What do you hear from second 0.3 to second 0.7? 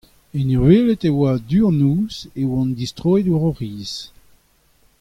en ur